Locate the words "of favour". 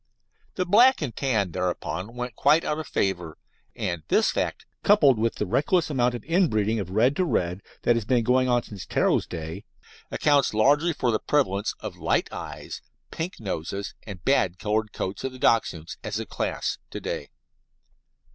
2.79-3.37